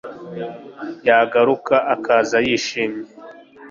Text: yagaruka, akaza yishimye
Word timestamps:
yagaruka, 1.07 1.75
akaza 1.93 2.37
yishimye 2.45 3.07